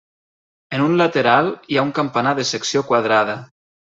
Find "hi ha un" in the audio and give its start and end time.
1.73-1.93